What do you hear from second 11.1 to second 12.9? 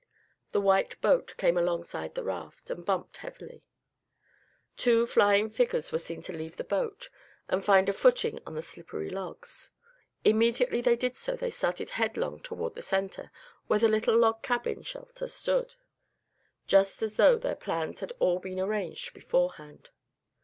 so they started headlong toward the